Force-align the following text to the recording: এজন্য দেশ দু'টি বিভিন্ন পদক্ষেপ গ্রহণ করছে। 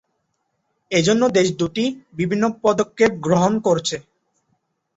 এজন্য 0.91 1.23
দেশ 1.37 1.47
দু'টি 1.59 1.85
বিভিন্ন 2.13 2.43
পদক্ষেপ 2.63 3.11
গ্রহণ 3.25 3.53
করছে। 3.59 3.97